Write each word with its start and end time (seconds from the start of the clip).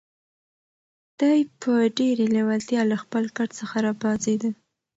دی 1.19 1.37
په 1.61 1.71
ډېرې 1.97 2.25
لېوالتیا 2.35 2.81
له 2.91 2.97
خپل 3.03 3.23
کټ 3.37 3.49
څخه 3.59 3.77
را 3.85 3.93
پاڅېد. 4.01 4.41